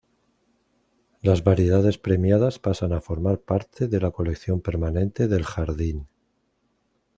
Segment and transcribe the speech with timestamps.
[1.21, 6.07] Las variedades premiadas pasan a formar parte de la colección permanente del jardín.